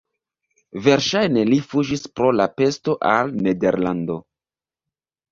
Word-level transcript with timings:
Verŝajne 0.85 1.43
li 1.49 1.59
fuĝis 1.73 2.05
pro 2.19 2.29
la 2.37 2.47
pesto 2.61 2.95
al 3.11 3.29
Nederlando. 3.49 4.17